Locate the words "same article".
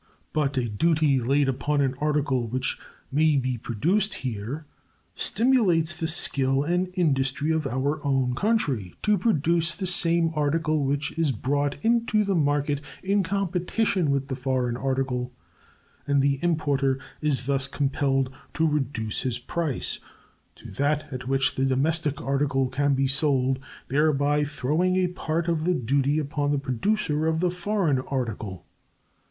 9.85-10.85